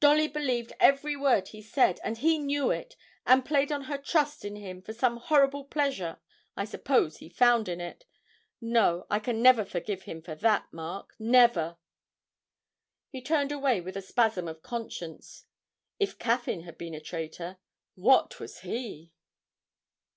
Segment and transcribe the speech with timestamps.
[0.00, 4.44] 'Dolly believed every word he said, and he knew it and played on her trust
[4.44, 6.18] in him for some horrible pleasure
[6.56, 8.04] I suppose he found in it.
[8.60, 11.76] No, I can never forgive him for that, Mark, never!'
[13.10, 15.44] He turned away with a spasm of conscience.
[16.00, 17.58] If Caffyn had been a traitor,
[17.94, 19.12] what was he?